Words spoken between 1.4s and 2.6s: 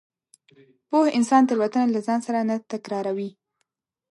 تېروتنه له ځان سره نه